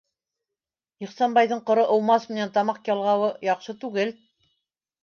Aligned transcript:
Ихсанбайҙың 1.07 1.61
ҡоро 1.69 1.85
ыумас 1.97 2.27
менән 2.33 2.55
тамаҡ 2.57 2.93
ялғауы 2.95 3.31
яҡшы 3.51 3.79
түгел. 3.87 4.17